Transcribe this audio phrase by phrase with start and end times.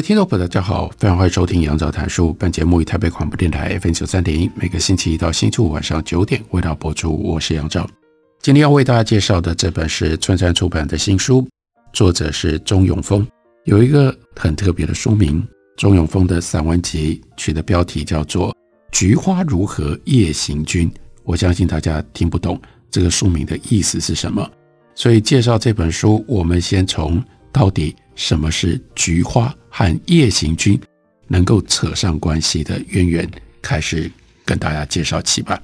[0.00, 2.32] 位听众朋友，大家好，非常欢迎收听杨照谈书。
[2.38, 7.14] 本节目以台北广播电台 FM 九三点一，每个星期一到星期五晚上九点为大家播出。
[7.22, 7.86] 我是杨照。
[8.40, 11.46] 今天要为大家介绍的这本是春山出版的新书，
[11.92, 13.26] 作者是钟永丰。
[13.64, 18.50] 有一个很特别的书名，钟永丰的散文集取的标题叫做
[18.90, 20.90] 《菊花如何夜行军》。
[21.24, 22.58] 我相信大家听不懂
[22.90, 24.50] 这个书名的意思是什么，
[24.94, 27.94] 所以介绍这本书，我们先从到底。
[28.16, 30.78] 什么是菊花和夜行军
[31.28, 33.30] 能够扯上关系的渊源？
[33.62, 34.10] 开始
[34.44, 35.60] 跟大家介绍起吧。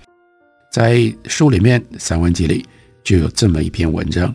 [0.70, 2.64] 在书里面，散文集里
[3.02, 4.34] 就有这么一篇文章。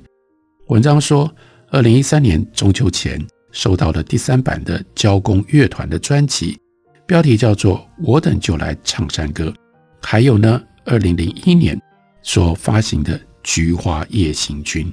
[0.68, 1.32] 文章说，
[1.70, 6.60] 二零一三年中秋前收到了第三版的交工乐团的专辑，
[7.06, 9.46] 标题叫做《我等就来唱山歌》。
[10.02, 11.80] 还有呢，二零零一年
[12.24, 14.92] 所发行的《菊花夜行军》，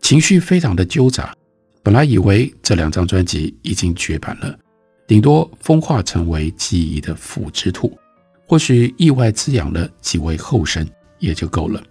[0.00, 1.34] 情绪非常的纠杂。
[1.82, 4.58] 本来以为这两张专辑已经绝版了，
[5.06, 7.98] 顶多风化成为记忆的腐殖土，
[8.46, 10.86] 或许意外滋养了几位后生
[11.18, 11.82] 也就够了。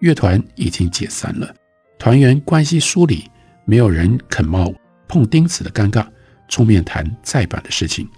[0.00, 1.54] 乐团已经解散了，
[1.98, 3.24] 团员关系疏离，
[3.64, 4.72] 没有人肯冒
[5.08, 6.06] 碰钉子的尴尬
[6.48, 8.08] 出面谈再版的事情。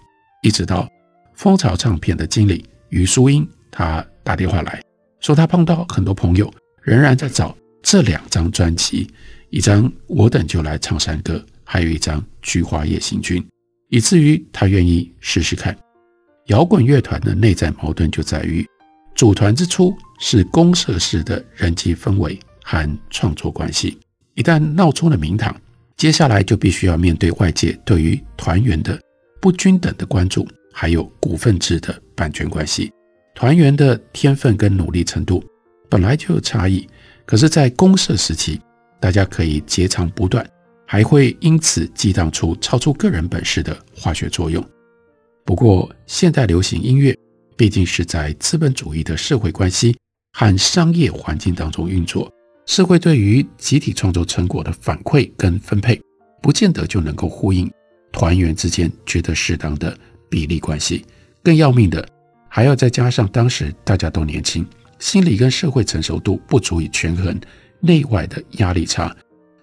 [0.43, 0.89] 一直到
[1.35, 4.81] 蜂巢唱片的经理余淑英，他打电话来
[5.21, 9.09] 说，他碰到很多朋友仍然在找这两张专辑。
[9.51, 13.45] 一张我等就来唱山歌，还有一张菊花夜行军，
[13.89, 15.77] 以至于他愿意试试看。
[16.47, 18.67] 摇滚乐团的内在矛盾就在于，
[19.15, 23.99] 组团之初是公社式的人际氛围和创作关系，
[24.35, 25.55] 一旦闹出了名堂，
[25.97, 29.01] 接下来就必须要面对外界对于团员的
[29.41, 32.93] 不均等的关注，还有股份制的版权关系。
[33.35, 35.45] 团员的天分跟努力程度
[35.89, 36.89] 本来就有差异，
[37.25, 38.61] 可是，在公社时期。
[39.01, 40.49] 大家可以截长补短，
[40.87, 44.65] 还会因此激荡出超出个人本事的化学作用。
[45.45, 47.17] 不过，现代流行音乐
[47.57, 49.97] 毕竟是在资本主义的社会关系
[50.33, 52.31] 和商业环境当中运作，
[52.67, 56.01] 社会对于集体创作成果的反馈跟分配，
[56.43, 57.71] 不见得就能够呼应
[58.11, 59.97] 团员之间觉得适当的
[60.29, 61.05] 比例关系。
[61.43, 62.05] 更要命的，
[62.49, 64.67] 还要再加上当时大家都年轻，
[64.99, 67.39] 心理跟社会成熟度不足以权衡。
[67.81, 69.15] 内外的压力差，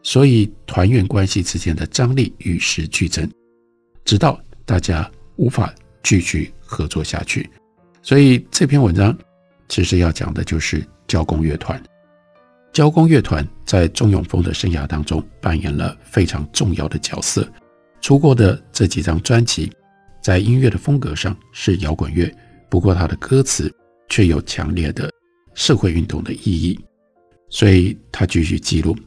[0.01, 3.29] 所以团员关系之间的张力与时俱增，
[4.05, 7.49] 直到大家无法继续合作下去。
[8.01, 9.17] 所以这篇文章
[9.69, 11.81] 其实要讲的就是交工乐团。
[12.73, 17.47] 交工乐团在钟永丰的生涯当中扮演了非常重要的角色。
[18.01, 19.71] 出过的这几张专辑，
[20.21, 22.29] 在音乐的风格上是摇滚乐，
[22.69, 23.73] 不过他的歌词
[24.09, 25.09] 却有强烈的
[25.53, 26.77] 社会运动的意义。
[27.53, 28.97] 所以他继续记录，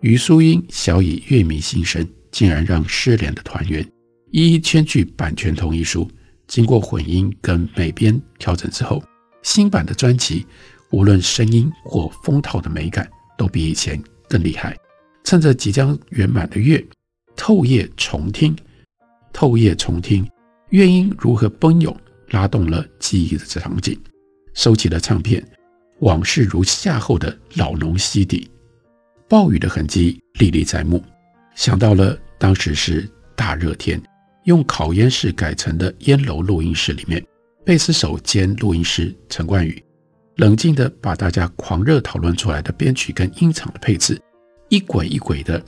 [0.00, 3.86] 余淑英小以乐迷心声，竟然让失联的团员
[4.30, 6.10] 一一签具版权同意书。
[6.46, 9.04] 经过混音跟美编调整之后，
[9.42, 10.46] 新版的专辑
[10.92, 13.06] 无论声音或封套的美感
[13.36, 14.74] 都比以前更厉害。
[15.22, 16.82] 趁着即将圆满的月，
[17.36, 18.56] 透夜重听，
[19.30, 20.26] 透夜重听
[20.70, 21.94] 乐音如何奔涌，
[22.30, 23.94] 拉动了记忆的场景，
[24.54, 25.46] 收起了唱片。
[26.00, 28.50] 往事如夏后的老农溪底，
[29.28, 31.02] 暴雨的痕迹历历在目。
[31.54, 34.00] 想到了当时是大热天，
[34.44, 37.22] 用烤烟室改成的烟楼录音室里面，
[37.66, 39.82] 贝斯手兼录音师陈冠宇，
[40.36, 44.18] 冷静地把大家狂热讨论出来的编曲跟音场的配置，
[44.70, 45.62] 一轨一轨地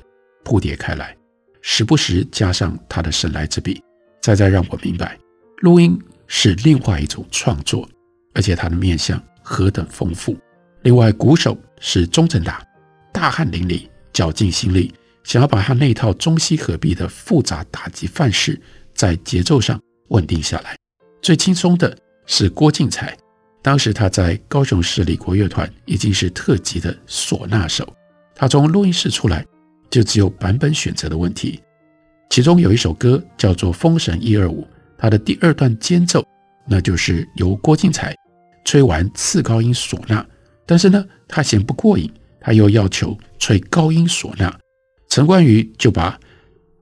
[0.44, 1.14] 铺叠开来，
[1.60, 3.82] 时不时加上他的神来之笔，
[4.22, 5.18] 再再让我明白，
[5.58, 7.86] 录音是另外一种创作，
[8.32, 9.22] 而且他的面向。
[9.42, 10.36] 何等丰富！
[10.82, 12.64] 另外，鼓手是钟正达，
[13.12, 14.92] 大汗淋漓，绞尽心力，
[15.24, 18.60] 想要把他那套中西合璧的复杂打击范式，
[18.94, 20.76] 在节奏上稳定下来。
[21.20, 21.96] 最轻松的
[22.26, 23.16] 是郭靖才，
[23.62, 27.86] 当时他在高雄市立国乐团已经是特级的唢呐手，
[28.34, 29.46] 他从录音室出来，
[29.88, 31.60] 就只有版本选择的问题。
[32.28, 34.62] 其中有一首歌叫做《封神一二五》，
[34.98, 36.24] 它的第二段间奏，
[36.66, 38.16] 那就是由郭靖才。
[38.72, 40.24] 吹完次高音唢呐，
[40.64, 42.10] 但是呢，他嫌不过瘾，
[42.40, 44.50] 他又要求吹高音唢呐，
[45.10, 46.18] 陈冠宇就把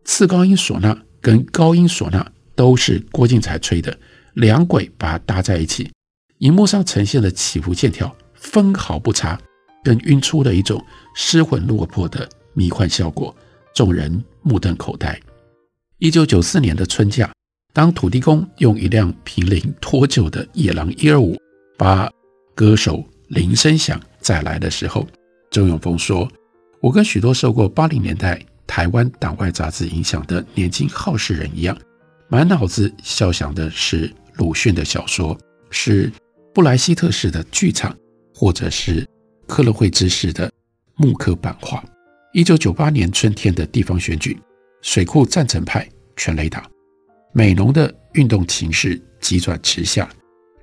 [0.04, 3.98] 次高音唢呐跟高音唢呐都是郭静才吹的，
[4.34, 5.90] 两轨把它搭在一起，
[6.38, 9.37] 荧幕上呈现的起伏线条分毫不差，
[9.82, 10.81] 更晕出了一种
[11.16, 13.34] 失魂落魄的迷幻效果，
[13.75, 15.20] 众人目瞪口呆。
[15.98, 17.32] 一九九四年的春假，
[17.72, 21.37] 当土地公用一辆濒临脱臼的野狼一二五
[21.81, 22.12] 把
[22.55, 25.06] 歌手铃声响再来的时候，
[25.50, 26.31] 周永峰说
[26.79, 31.75] ：“我跟许多受过八零年代台湾党外杂志影响的年轻好事人一样，
[32.29, 35.35] 满脑子肖想的是鲁迅的小说，
[35.71, 36.12] 是
[36.53, 37.97] 布莱希特式的剧场，
[38.35, 39.09] 或者是
[39.47, 40.53] 克勒惠兹式的
[40.97, 41.83] 木刻版画。”
[42.35, 44.38] 一九九八年春天的地方选举。
[44.83, 46.69] 水库赞成派全垒打，
[47.33, 50.06] 美浓的运动情势急转直下。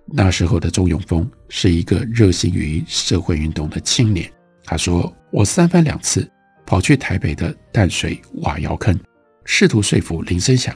[0.09, 4.31] 那时候的周永丰是一个热心于社会运动的青年。
[4.63, 6.29] 他说：“我三番两次
[6.65, 8.97] 跑去台北的淡水瓦窑坑，
[9.45, 10.75] 试图说服林声祥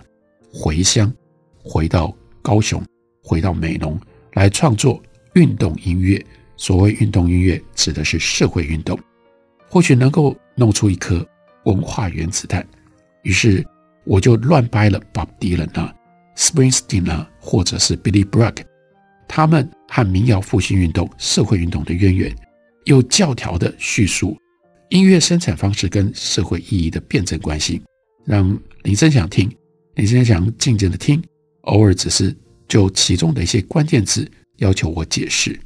[0.51, 1.12] 回乡，
[1.63, 2.83] 回到高雄，
[3.24, 4.00] 回到美浓
[4.33, 5.01] 来创作
[5.34, 6.24] 运动音乐。
[6.57, 9.00] 所谓运动音乐，指的是社会运动，
[9.69, 11.25] 或许能够弄出一颗
[11.63, 12.66] 文化原子弹。”
[13.24, 13.66] 于是
[14.04, 15.94] 我就乱掰了 Bob Dylan 啊、
[16.36, 18.57] Springsteen 啊，或者是 Billy Bragg，
[19.33, 22.36] 他们和民谣复兴运动、社会运动的渊源，
[22.83, 24.38] 有教条的叙述
[24.89, 27.81] 音乐生产方式跟社会意义的辩证关系，
[28.25, 29.50] 让林声祥听，
[29.95, 31.24] 林声祥静静的听，
[31.62, 32.36] 偶尔只是
[32.68, 35.57] 就其中的一些关键字要求我解释。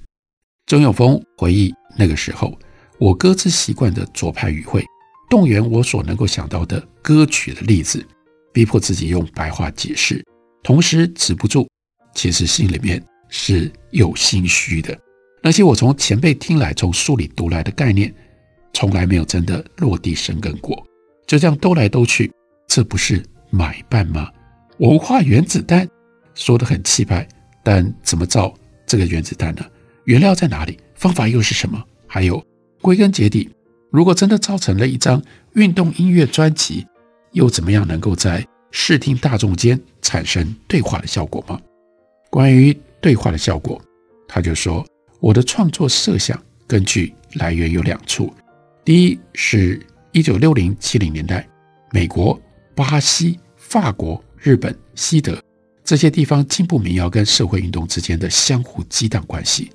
[0.67, 2.55] 钟永丰回忆那个时候，
[2.99, 4.85] 我鸽子习惯的左派语汇。
[5.27, 8.05] 动员我所能够想到的歌曲的例子，
[8.53, 10.23] 逼迫自己用白话解释，
[10.61, 11.67] 同时止不住，
[12.13, 13.03] 其实心里面
[13.37, 14.97] 是有心虚的。
[15.43, 18.11] 那些我从前辈听来、从书里读来的概念，
[18.73, 20.81] 从来没有真的落地生根过，
[21.27, 22.31] 就这样兜来兜去，
[22.65, 24.31] 这不是买办吗？
[24.77, 25.85] 文化原子弹
[26.33, 27.27] 说得很气派，
[27.61, 28.53] 但怎么造
[28.87, 29.65] 这个原子弹呢？
[30.05, 30.79] 原料在哪里？
[30.95, 31.83] 方法又是什么？
[32.07, 32.41] 还有，
[32.81, 33.49] 归根结底。
[33.91, 35.21] 如果真的造成了一张
[35.55, 36.87] 运动音乐专辑，
[37.33, 41.59] 又怎么样能够在视听大众间产生对话的效果吗？
[42.31, 42.75] 关于
[43.05, 43.79] 对话的效果，
[44.27, 44.83] 他就说
[45.21, 48.33] ：“我的创作设想根据来源有两处，
[48.83, 49.79] 第一是
[50.11, 51.47] 一九六零七零年代，
[51.91, 52.41] 美国、
[52.73, 55.39] 巴西、法国、日本、西德
[55.83, 59.69] 这些地方进步民谣跟社会运动之间的相互激荡关系，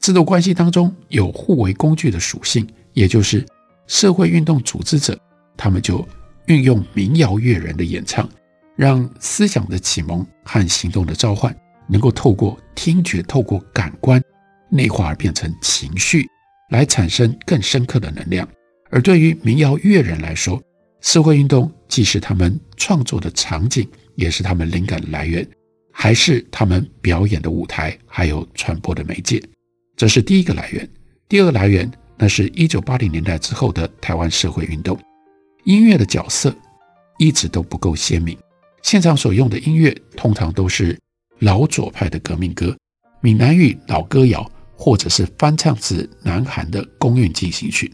[0.00, 3.46] 这种关系当中有互为工具的属性，也就是。”
[3.86, 5.16] 社会运动组织者，
[5.56, 6.04] 他们就
[6.46, 8.28] 运用民谣乐人的演唱，
[8.74, 11.56] 让思想的启蒙和行动的召唤
[11.88, 14.22] 能够透过听觉、透过感官
[14.70, 16.28] 内化而变成情绪，
[16.70, 18.48] 来产生更深刻的能量。
[18.90, 20.62] 而对于民谣乐人来说，
[21.00, 25.46] 社会运动既是他们创作的场景，也是他们灵感的来源，
[25.92, 29.42] 还是他们表演的舞台，还有传播的媒介。
[29.96, 30.88] 这是第一个来源。
[31.28, 31.90] 第二个来源。
[32.14, 34.96] 那是一九八零年代之后的台湾社会运动，
[35.64, 36.54] 音乐的角色
[37.18, 38.38] 一直都不够鲜明。
[38.82, 40.96] 现场所用的音乐通常都是
[41.42, 42.76] 老左派的革命歌、
[43.20, 47.92] 闽南语老歌谣，或者是翻唱自南韩的公运进行曲。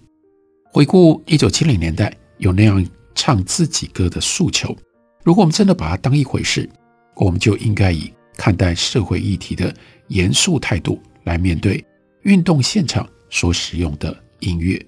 [0.70, 4.76] 回顾一九七零年代有那样唱自己歌的诉求，
[5.24, 6.68] 如果我们真的把它当一回事，
[7.16, 9.74] 我们就应该以看待社会议题的
[10.08, 11.82] 严肃态度来面对
[12.24, 13.08] 运动现场。
[13.30, 14.78] 所使用的音乐，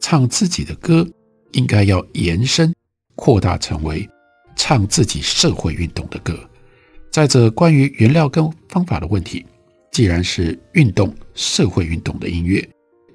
[0.00, 1.04] 唱自己的歌，
[1.52, 2.72] 应该要延伸
[3.16, 4.08] 扩大成为
[4.54, 6.47] 唱自己社会运动的歌。
[7.18, 9.44] 再者，关于原料跟方法的问题，
[9.90, 12.64] 既然是运动社会运动的音乐，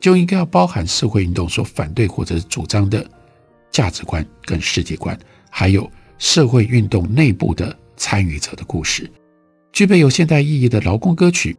[0.02, 3.10] 就应该要包含社会运动所反对或者主张的
[3.72, 5.18] 价值观跟世界观，
[5.50, 9.10] 还有社会运动内部的参与者的故事，
[9.72, 11.56] 具备有现代意义的劳工歌曲。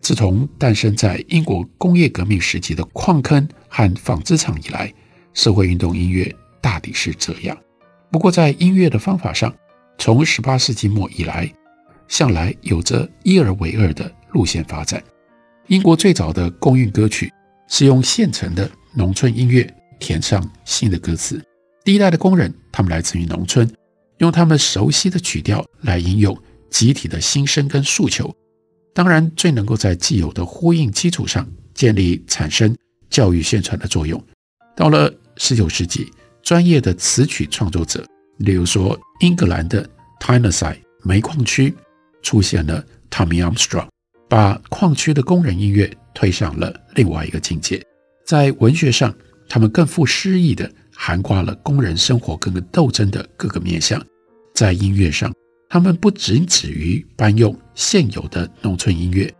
[0.00, 4.94] 自从诞生在英国工业革命时期的矿坑和纺织厂以来，
[5.34, 7.58] 社会运动音乐大抵是这样。
[8.12, 9.52] 不过，在音乐的方法上，
[9.98, 11.52] 从十八世纪末以来，
[12.08, 15.02] 向来有着一而为二的路线发展。
[15.68, 17.32] 英国最早的工运歌曲
[17.68, 21.40] 是用现成的农村音乐填上新的歌词。
[21.84, 23.70] 第一代的工人，他们来自于农村，
[24.18, 26.36] 用他们熟悉的曲调来吟咏
[26.70, 28.34] 集体的心声跟诉求。
[28.94, 32.74] 当然，最能够在既有的呼应基础上建立、产生
[33.08, 34.22] 教育宣传的作用。
[34.74, 36.10] 到了十九世纪，
[36.42, 38.04] 专业的词曲创作者，
[38.38, 39.88] 例如说英格兰的
[40.20, 41.72] Tyneside 煤矿区，
[42.28, 43.88] 出现了 Tommy Armstrong，
[44.28, 47.82] 把矿区的工人音乐推上了另外一个境界。
[48.26, 49.14] 在文学上，
[49.48, 53.98] 他们更富诗意的涵盖了工人生活跟个斗争的各个面向。
[54.54, 55.32] 在音乐上，
[55.70, 59.32] 他们不仅止于搬用现有的农村音乐，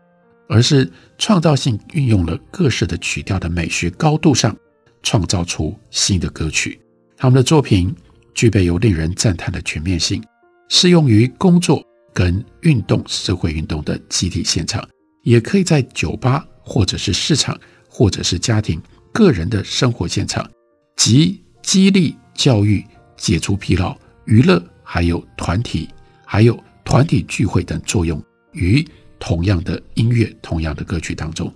[0.49, 4.57] 而是创造性运用了各式的曲调的美学高度上，
[5.03, 6.81] 创造出新的歌曲。
[7.19, 7.95] 他们的作品
[8.33, 10.25] 具备有令人赞叹的全面性，
[10.71, 11.85] 适用于工作
[12.19, 14.85] 跟运动、社会运动的集体现场，
[15.23, 17.57] 也可以在酒吧或者是市场
[17.89, 18.83] 或者是家庭、
[19.13, 20.51] 个人的生活现场，
[20.97, 22.85] 集激励、教育、
[23.17, 24.61] 解除疲劳、娱乐。
[24.91, 25.87] 还有团体，
[26.25, 28.21] 还有团体聚会等作用
[28.53, 28.83] 于
[29.19, 31.53] 同样的音乐、同样的歌曲当中，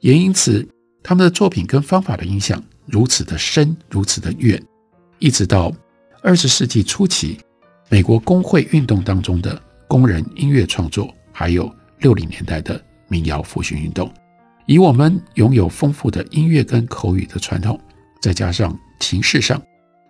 [0.00, 0.68] 也因此
[1.00, 4.60] 他们的作品跟方法的影响如此的深，如此的远，
[5.20, 5.72] 一直到
[6.22, 7.38] 二十世纪初期，
[7.88, 9.62] 美国工会运动当中的
[9.92, 14.10] 工人音乐创作，还有六零年代的民谣复兴运动，
[14.64, 17.78] 以我们拥有丰富的音乐跟口语的传统，
[18.18, 19.62] 再加上情势上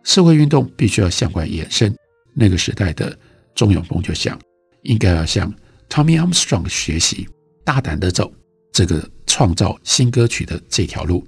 [0.04, 1.92] 社会运动必须要向外延伸。
[2.32, 3.18] 那个时代的
[3.56, 4.38] 钟永丰就想，
[4.82, 5.52] 应该要向
[5.88, 7.28] Tommy Armstrong 学习，
[7.64, 8.32] 大胆地走
[8.70, 11.26] 这个创造新歌曲的这条路，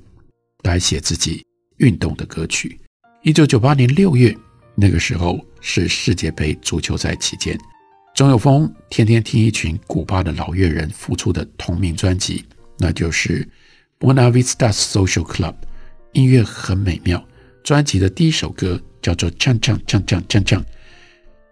[0.63, 1.45] 来写自己
[1.79, 2.79] 运动的歌曲。
[3.25, 4.33] 一九九八年六月，
[4.77, 7.59] 那个时候是世界杯足球赛期间，
[8.15, 12.45] 钟有峰天天听一群古巴的老乐人复出的同名专辑，
[12.79, 13.47] 那就是
[13.99, 15.57] Buena Vista Social Club，
[16.13, 17.23] 音乐很美妙。
[17.65, 20.59] 专辑的第一首歌叫做《锵锵锵锵锵锵》。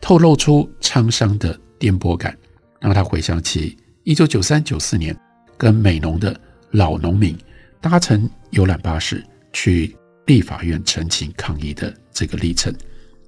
[0.00, 2.38] 透露出沧桑的颠簸感，
[2.78, 5.16] 让他回想起一九九三九四年
[5.56, 6.40] 跟美浓的
[6.70, 7.36] 老农民
[7.80, 12.72] 搭乘游览巴士去立法院陈情抗议的这个历程。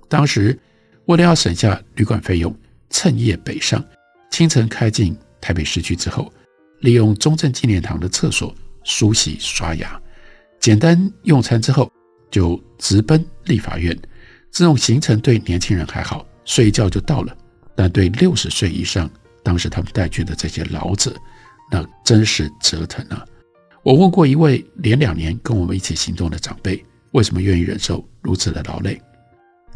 [0.08, 0.56] 当时
[1.06, 2.56] 为了要省下旅馆费用，
[2.94, 3.84] 趁夜北上，
[4.30, 6.32] 清晨开进台北市区之后，
[6.78, 10.00] 利用中正纪念堂的厕所梳洗刷牙，
[10.60, 11.90] 简单用餐之后
[12.30, 13.98] 就直奔立法院。
[14.52, 16.24] 这种行程对年轻人还好。
[16.44, 17.36] 睡一觉就到了，
[17.74, 19.10] 但对六十岁以上，
[19.42, 21.12] 当时他们带去的这些老者，
[21.72, 23.26] 那真是折腾啊！
[23.82, 29.00] 我问过一位连两年跟我们一起行动的长辈，为什么愿意忍受如此的劳累？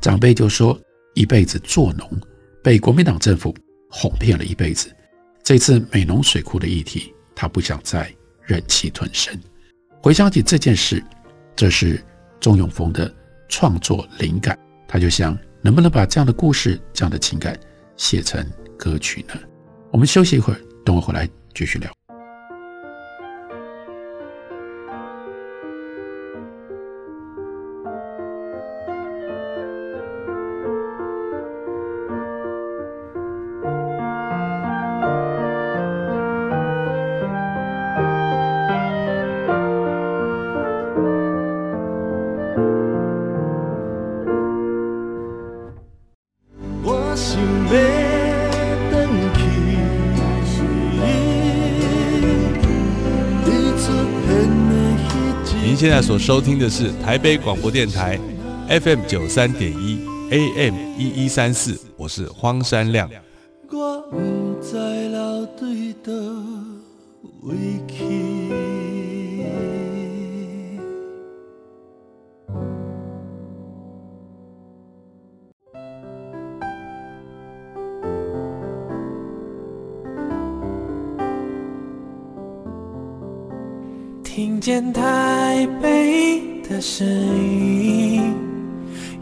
[0.00, 0.78] 长辈就说：
[1.14, 2.08] 一辈子做农，
[2.68, 3.56] 被国民党政府
[3.88, 4.94] 哄骗了一辈子。
[5.42, 9.34] 这次美浓水库的议题，他不想再忍气吞声。
[10.02, 11.02] 回想起这件事，
[11.56, 11.98] 这是
[12.38, 13.10] 钟永峰的
[13.48, 15.34] 创作灵感，他就想。
[15.62, 17.58] 能不能把这样的故事、这样的情感
[17.96, 18.46] 写成
[18.76, 19.34] 歌曲呢？
[19.90, 21.98] 我们休息一会儿，等我回来继续聊。
[55.78, 58.18] 现在所收听的是台北广播电台
[58.68, 63.08] FM 九三点一 AM 一一三四，我是荒山亮。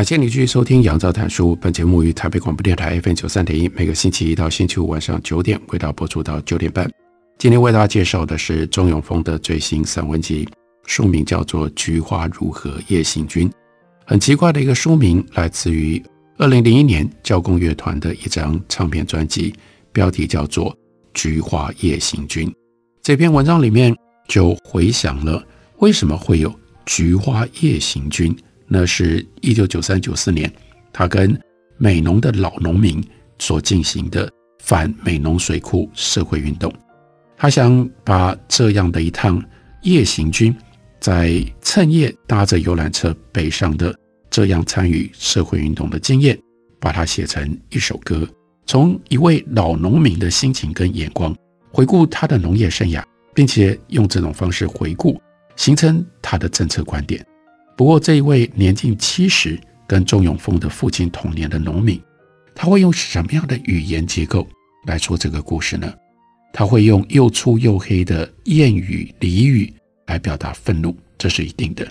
[0.00, 1.54] 感谢你继续收听《杨照谈书》。
[1.56, 6.90] 本节目于台北广播电台 FM 九三点一，每个星期一到星期五晚上九点，为大家播出到九点半。
[7.36, 10.48] 今天为大家介绍的是钟永丰的最新散文集，
[10.86, 13.46] 书名叫做《菊花如何夜行军》。
[14.06, 16.02] 很奇怪的一个书名，来自于
[16.38, 19.54] 二零零一年交工乐团的一张唱片专辑，
[19.92, 20.72] 标题叫做
[21.12, 22.48] 《菊花夜行军》。
[23.02, 23.94] 这篇文章里面
[24.26, 25.46] 就回想了
[25.80, 26.50] 为什么会有
[26.86, 28.34] 菊花夜行军。
[28.72, 30.50] 那是一九九三九四年，
[30.92, 31.36] 他跟
[31.76, 33.02] 美农的老农民
[33.40, 36.72] 所进行的反美农水库社会运动。
[37.36, 39.42] 他想把这样的一趟
[39.82, 40.54] 夜行军
[41.00, 43.92] 在趁夜搭着游览车北上的
[44.30, 46.38] 这样参与社会运动的经验，
[46.78, 48.24] 把它写成一首歌，
[48.66, 51.34] 从一位老农民的心情跟眼光
[51.72, 53.02] 回顾他的农业生涯，
[53.34, 55.20] 并且用这种方式回顾，
[55.56, 57.26] 形成他的政策观点。
[57.80, 61.98] 不过，这一位年近七十、跟钟永丰的父亲同年的农民，
[62.54, 64.46] 他会用什么样的语言结构
[64.84, 65.90] 来说这个故事呢？
[66.52, 69.72] 他会用又粗又黑的谚语俚语
[70.08, 71.90] 来表达愤怒，这是一定的。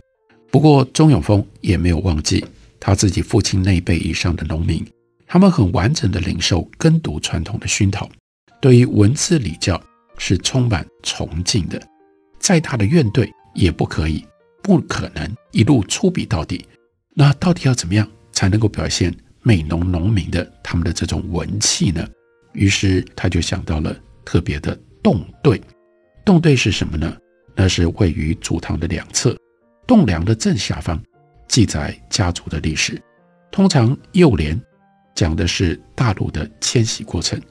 [0.51, 2.45] 不过，钟永丰也没有忘记
[2.79, 4.85] 他自己父亲那一辈以上的农民，
[5.25, 8.07] 他们很完整的领受耕读传统的熏陶，
[8.61, 9.81] 对于文字礼教
[10.19, 11.81] 是充满崇敬的。
[12.37, 14.23] 再大的怨怼也不可以。
[14.61, 16.65] 不可能一路粗鄙到底，
[17.13, 22.07] 那到底要怎么样才能够表现美浓农民的他们的这种文气呢？
[22.53, 25.61] 于是他就想到了特别的栋对。
[26.25, 27.17] 栋对是什么呢？
[27.55, 29.35] 那是位于祖堂的两侧，
[29.87, 31.01] 栋梁的正下方，
[31.47, 33.01] 记载家族的历史。
[33.51, 34.59] 通常右联
[35.15, 37.41] 讲的是大陆的迁徙过程，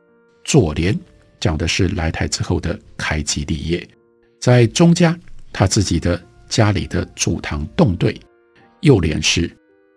[0.44, 0.98] 左联
[1.40, 3.88] 讲的是来台之后的开基立业。
[4.40, 5.18] 在钟家，
[5.52, 6.22] 他自己的。
[6.48, 8.18] 家里的祖堂洞对，
[8.80, 9.50] 右联是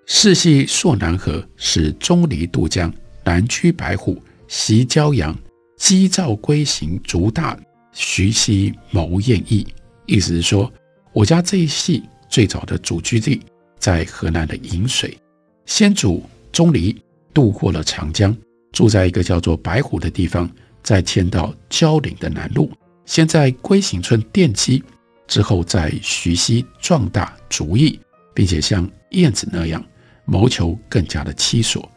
[0.05, 2.93] 世系朔南河，使钟离渡江，
[3.23, 5.37] 南驱白虎，袭骄阳，
[5.77, 7.57] 击赵归行，逐大
[7.93, 9.65] 徐熙谋燕翼。
[10.05, 10.71] 意思是说，
[11.13, 13.41] 我家这一系最早的祖居地
[13.79, 15.17] 在河南的引水，
[15.65, 16.95] 先祖钟离
[17.33, 18.35] 渡过了长江，
[18.73, 20.49] 住在一个叫做白虎的地方，
[20.83, 22.69] 再迁到蕉岭的南麓，
[23.05, 24.83] 先在归行村奠基。
[25.31, 27.97] 之后，在徐熙壮大族裔，
[28.33, 29.81] 并且像燕子那样
[30.25, 31.89] 谋求更加的栖所。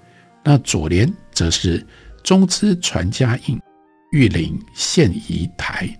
[0.44, 1.84] 那左联则是
[2.22, 3.60] 宗支传家印，
[4.12, 5.92] 玉林献夷台。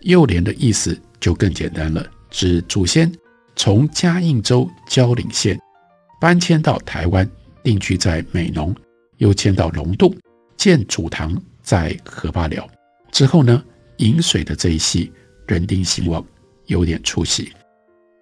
[0.00, 3.12] 右联的意思就更简单了，指祖先
[3.54, 5.60] 从嘉应州蕉岭县
[6.18, 7.30] 搬迁到台湾，
[7.62, 8.74] 定居在美浓，
[9.18, 10.10] 又迁到龙洞，
[10.56, 12.66] 建祖堂在河坝寮。
[13.10, 13.62] 之后呢，
[13.98, 15.12] 颍水的这一系
[15.46, 16.24] 人丁兴旺。
[16.66, 17.52] 有点出息。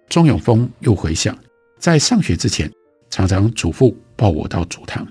[0.09, 1.37] 钟永丰又回想，
[1.79, 2.71] 在上学之前，
[3.09, 5.07] 常常祖父抱我到祖堂，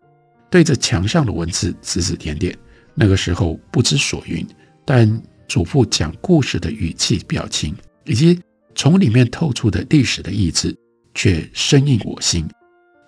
[0.50, 2.56] 对着墙上的文字指指点点。
[2.94, 4.46] 那个时候不知所云，
[4.84, 8.38] 但祖父讲故事的语气、表情，以及
[8.74, 10.76] 从里面透出的历史的意志，
[11.14, 12.46] 却深印我心。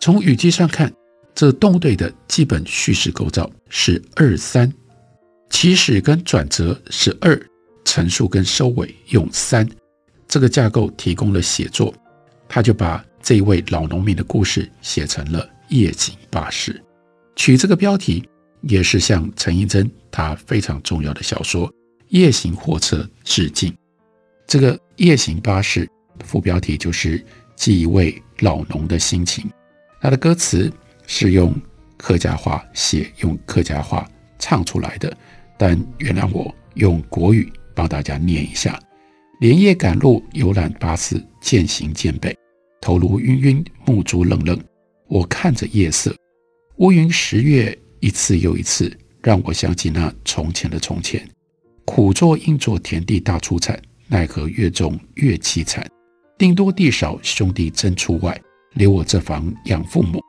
[0.01, 0.91] 从语句上看，
[1.35, 4.73] 这栋对的基本叙事构造是二三，
[5.51, 7.39] 起始跟转折是二，
[7.85, 9.69] 陈述跟收尾用三。
[10.33, 11.93] 这个架构提供了写作，
[12.49, 16.73] 他就把这一位老农民的故事写成了《夜行巴士》，
[17.37, 18.27] 取这个标题
[18.63, 21.69] 也是向陈映真他非常重要的小说
[22.09, 23.77] 《夜行货车》致敬。
[24.47, 25.87] 这个《夜行巴士》
[26.25, 27.23] 副标题就是
[27.55, 29.45] 记一位老农的心情，
[30.01, 30.73] 他的歌词
[31.07, 31.55] 是用
[31.99, 35.15] 客家话写，用客家话唱出来的，
[35.59, 38.81] 但原谅我用国语帮大家念一下。
[39.43, 42.33] 连夜赶路，游览巴士，渐行渐北，
[42.81, 44.57] 头颅晕晕，目珠愣愣。
[45.09, 46.15] 我看着夜色，
[46.77, 51.29] 乌云十月，一次又一次，让我想起那从前的从前。
[51.85, 53.77] 苦作硬作，田地大出产，
[54.07, 55.85] 奈何越种越凄惨。
[56.39, 58.41] 地多地少，兄弟争出外，
[58.75, 60.21] 留我这房养父母。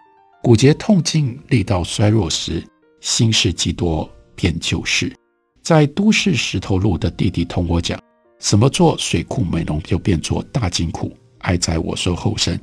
[0.42, 2.64] 骨节痛尽，力道衰弱时，
[3.00, 5.16] 心事既多，便旧事。
[5.62, 8.02] 在都市石头路的弟弟同我讲。
[8.44, 12.60] 什么做水库美浓就变做大金库，爱在我受后生。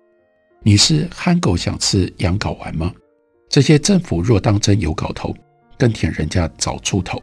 [0.63, 2.93] 你是憨狗想吃羊睾丸吗？
[3.49, 5.35] 这些政府若当真有搞头，
[5.79, 7.19] 耕田人家早出头，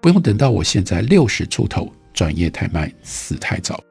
[0.00, 3.82] 不用等到我现在六十出头，转业太慢，死太早。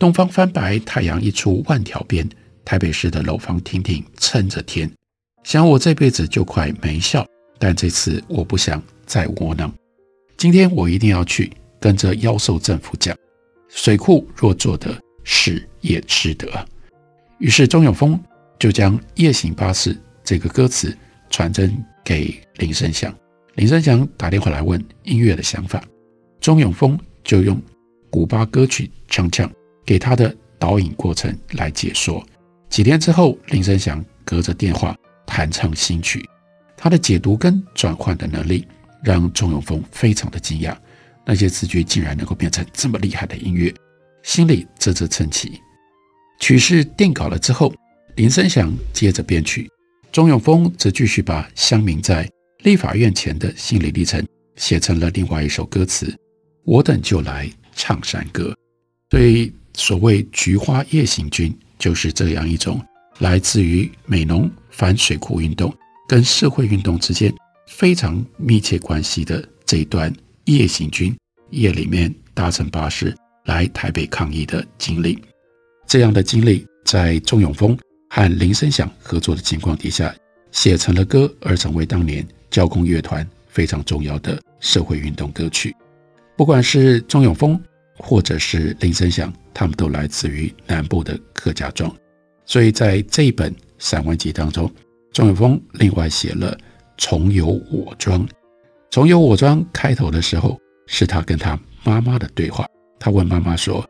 [0.00, 2.28] 东方翻白，太阳一出万条边，
[2.64, 4.90] 台北市的楼房亭亭撑着天。
[5.44, 7.24] 想我这辈子就快没效，
[7.56, 9.72] 但这次我不想再窝囊。
[10.36, 13.16] 今天我一定要去跟着妖兽政府讲。
[13.70, 16.48] 水库若做得是也值得，
[17.38, 18.18] 于是钟永丰
[18.58, 20.96] 就将《夜行巴士》这个歌词
[21.30, 23.14] 传真给林生祥。
[23.54, 25.82] 林生祥打电话来问音乐的想法，
[26.40, 27.60] 钟永丰就用
[28.10, 29.50] 古巴歌曲唱唱
[29.84, 32.24] 给他的导引过程来解说。
[32.68, 36.28] 几天之后，林生祥隔着电话弹唱新曲，
[36.76, 38.66] 他的解读跟转换的能力
[39.02, 40.76] 让钟永丰非常的惊讶。
[41.30, 43.72] 那些词句竟然能够变成这么厉害的音乐，
[44.24, 45.60] 心里啧啧称奇。
[46.40, 47.72] 曲式定稿了之后，
[48.16, 49.70] 林生祥接着编曲，
[50.10, 52.28] 钟永丰则继续把乡民在
[52.64, 56.12] 立法院前的心理历程写成了另外一首歌词。
[56.64, 58.52] 我等就来唱山歌。
[59.10, 62.84] 所以所谓菊花夜行军，就是这样一种
[63.20, 65.72] 来自于美浓反水库运动
[66.08, 67.32] 跟社会运动之间
[67.68, 70.12] 非常密切关系的这一段
[70.46, 71.16] 夜行军，
[71.50, 75.18] 夜里面搭乘巴士来台北抗议的经历。
[75.86, 77.76] 这样的经历，在钟永丰
[78.08, 80.14] 和林生祥合作的情况底下，
[80.52, 85.74] 写成了歌，而成为当年交工乐团非常重要的社会运动歌曲。
[86.36, 87.60] 不管是钟永丰
[87.98, 91.94] 或者是林生祥，他们都来自于南部的客家庄，
[92.46, 94.72] 所以在这一本散文集当中，
[95.12, 96.56] 钟永丰另外写了
[96.96, 98.26] 《重游我庄》。
[98.90, 100.58] 《重游我庄》开头的时候，
[100.92, 102.66] 是他跟他妈妈的对话。
[102.98, 103.88] 他问妈妈说：“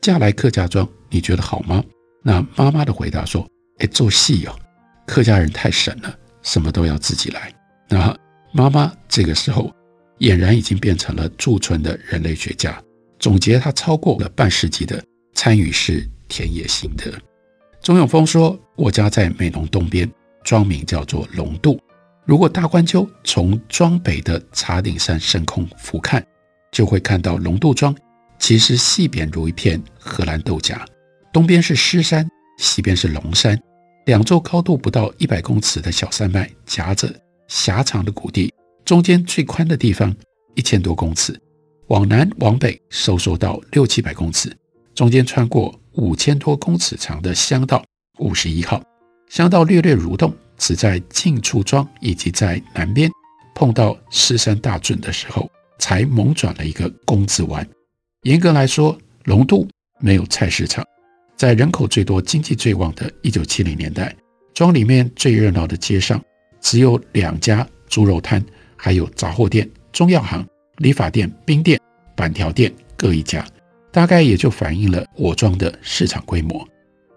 [0.00, 1.84] 嫁来客家庄。”你觉得好吗？
[2.22, 3.46] 那妈妈的回答说
[3.78, 4.58] ：“哎，做戏哦，
[5.06, 7.52] 客家人太省了，什么都要自己来。”
[7.88, 8.14] 那
[8.52, 9.72] 妈妈这个时候
[10.18, 12.82] 俨然已经变成了驻村的人类学家，
[13.18, 15.02] 总结他超过了半世纪的
[15.34, 17.12] 参与式田野心得。
[17.80, 20.10] 钟永丰说：“我家在美浓东边，
[20.44, 21.80] 庄名叫做龙渡。
[22.26, 26.22] 如果大冠鷲从庄北的茶顶山升空俯瞰，
[26.72, 27.94] 就会看到龙渡庄
[28.38, 30.78] 其实细扁如一片荷兰豆荚。”
[31.32, 32.26] 东边是狮山，
[32.58, 33.60] 西边是龙山，
[34.06, 37.14] 两座高度不到一百公尺的小山脉夹着
[37.48, 38.52] 狭长的谷地，
[38.84, 40.14] 中间最宽的地方
[40.54, 41.38] 一千多公尺，
[41.88, 44.50] 往南往北收缩到六七百公尺，
[44.94, 47.84] 中间穿过五千多公尺长的乡道
[48.18, 48.82] 五十一号，
[49.28, 53.10] 乡道略略蠕动，只在近处庄以及在南边
[53.54, 57.66] 碰到狮山大圳的时候，才猛转了一个工字弯。
[58.22, 59.66] 严格来说，龙渡
[60.00, 60.84] 没有菜市场。
[61.36, 64.14] 在人口最多、经济最旺的一九七零年代，
[64.52, 66.20] 庄里面最热闹的街上
[66.60, 68.44] 只有两家猪肉摊，
[68.76, 70.44] 还有杂货店、中药行、
[70.78, 71.80] 理发店、冰店、
[72.16, 73.46] 板条店各一家，
[73.92, 76.66] 大概也就反映了我庄的市场规模。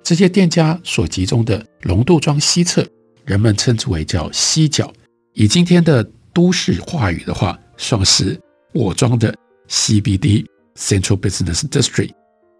[0.03, 2.85] 这些店家所集中的龙渡庄西侧，
[3.25, 4.93] 人们称之为叫西角，
[5.33, 8.39] 以今天的都市话语的话，算是
[8.73, 9.35] 我庄的
[9.67, 12.11] CBD（Central Business District）。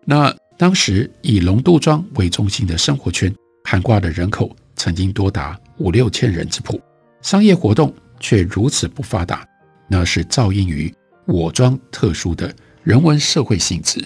[0.06, 6.80] 那当时以龙渡庄为中心的生活圈，涵盖的人口曾经多达五六千人之谱，
[7.22, 9.48] 商业活动却如此不发达，
[9.88, 10.94] 那是肇因于
[11.26, 14.06] 我庄特殊的人文社会性质。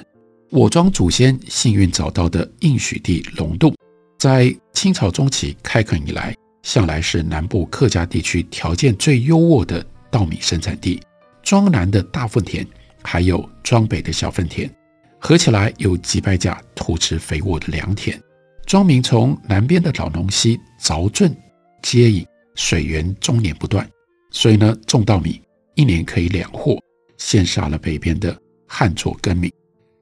[0.52, 3.74] 我庄祖先幸运找到的应许地龙渡，
[4.20, 11.02] 在清朝中期开垦以来，向来是南部客家地区条件最优渥的稻米生产地。
[11.45, 12.67] 庄南的大粪田，
[13.03, 14.69] 还有庄北的小粪田。
[15.19, 18.19] 合起来有几百甲土质肥沃的良田，
[18.65, 21.36] 庄民从南边的老农溪凿圳
[21.81, 23.88] 接引，水源终年不断，
[24.31, 25.41] 所以呢，种稻米
[25.75, 26.79] 一年可以两获，
[27.17, 28.36] 羡煞了北边的
[28.67, 29.51] 旱作耕米，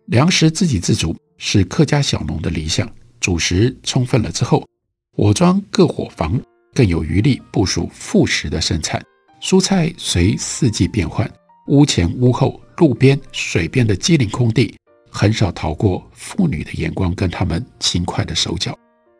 [0.07, 2.89] 粮食自给自足是客家小农的理想。
[3.19, 4.67] 主食充分了之后，
[5.15, 6.37] 我庄各伙房
[6.73, 9.01] 更有余力部署副食的生产，
[9.43, 11.29] 蔬菜随四季变换，
[11.67, 14.73] 屋前屋后路边水边的机灵空地。
[15.11, 18.73] 很少逃过妇女的眼光，跟他们勤快的手脚。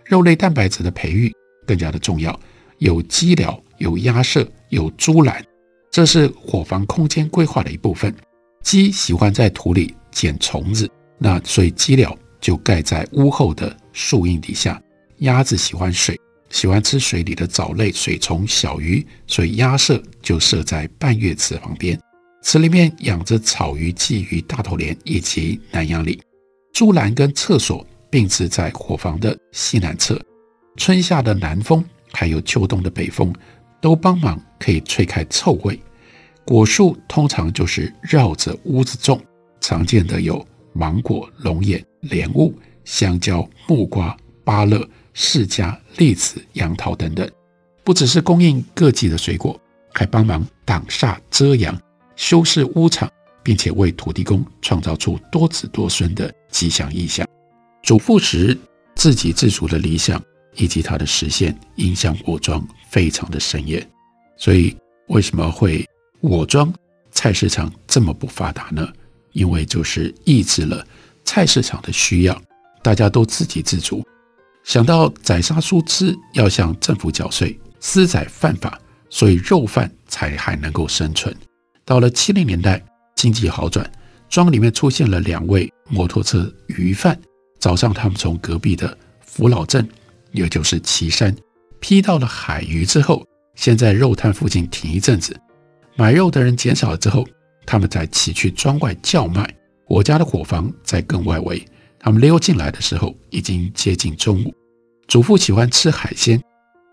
[0.06, 1.30] 肉类蛋白质的培育
[1.68, 2.40] 更加的重要，
[2.78, 5.44] 有鸡寮，有鸭舍，有猪栏，
[5.92, 8.16] 这是伙房空间规划的一部分。
[8.64, 14.82] 鸡喜欢在土里捡虫子，那所以鸡寮就盖在屋后的树荫底下。
[15.18, 16.18] 鸭子喜欢水，
[16.54, 22.00] 喜欢吃水里的藻类、水虫、小鱼，所以鸭舍就设在半月池旁边。
[22.44, 26.22] 池里面养着草鱼、鲫鱼、大头鲢以及南洋鲤。
[26.72, 30.22] 猪栏跟厕所并置在伙房的西南侧。
[30.78, 33.34] 春夏的南风还有秋冬的北风
[33.82, 35.80] 都帮忙可以吹开臭味。
[36.46, 39.20] 果树通常就是绕着屋子种，
[39.60, 42.54] 常见的有芒果、龙眼、莲雾、
[42.86, 47.30] 香蕉、木瓜、芭乐、释迦、栗子、杨桃等等。
[47.84, 49.60] 不只是供应各季的水果，
[49.94, 51.78] 还帮忙挡煞遮阳。
[52.16, 57.28] 修饰屋场，并且为土地公创造出多子多孙的吉祥意象。
[57.82, 58.58] 主父时
[58.96, 60.24] 自给自足的理想
[60.56, 63.86] 以及它的实现，影响我庄非常的深远。
[64.38, 64.76] 所以，
[65.08, 65.86] 为什么会
[66.22, 66.74] 我庄
[67.12, 68.88] 菜市场这么不发达呢？
[69.32, 70.86] 因为就是抑制了
[71.26, 72.42] 菜市场的需要，
[72.84, 74.06] 大家都自给自足。
[74.64, 81.36] 想到宰杀猪只要向政府缴税，私宰犯法，所以肉贩才还能够生存。
[81.86, 82.82] 到了七零年代，
[83.16, 83.90] 经济好转，
[84.30, 87.20] 庄里面出现了两位摩托车鱼贩。
[87.60, 89.88] 早上，他们从隔壁的福老镇，
[90.32, 91.36] 也就是岐山，
[91.80, 95.38] 批到了海鱼之后，先在肉摊附近停一阵子。
[95.96, 97.28] 买肉的人减少了之后，
[97.66, 99.54] 他们再骑去庄外叫卖。
[99.88, 101.64] 我家的伙房在更外围，
[102.04, 104.54] 他们溜进来的时候已经接近中午。
[105.08, 106.38] 祖父喜欢吃海鲜，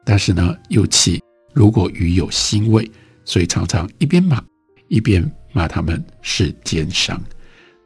[0.05, 1.21] 但是呢又气
[1.53, 2.89] 如果鱼有腥味，
[3.25, 4.41] 所以常常一边骂
[4.87, 7.21] 一边骂他们是奸商。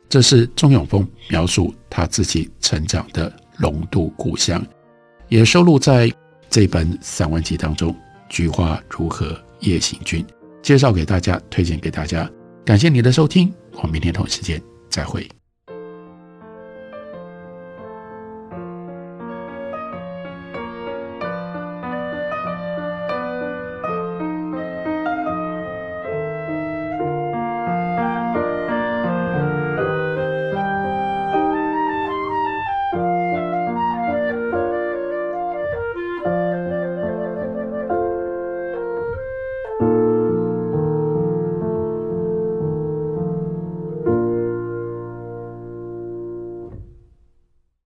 [0.07, 4.63] 这是钟永丰描述他自己成长的龙渡故乡，
[5.31, 6.13] 也收录在
[6.51, 7.97] 这本散文集当中。
[8.29, 10.25] 菊花如何夜行军？
[10.61, 12.31] 介绍给大家，推荐给大家。
[12.67, 14.61] 感谢你的收听，我们明天同一时间
[14.91, 15.27] 再会。